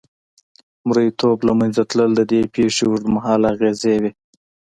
[0.87, 4.11] مریتوب له منځه تلل د دې پېښې اوږدمهاله اغېزې وې.